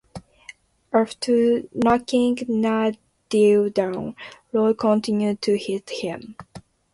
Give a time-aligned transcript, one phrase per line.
[0.91, 4.15] After knocking Nadeau down,
[4.51, 6.35] Roy continued to hit him.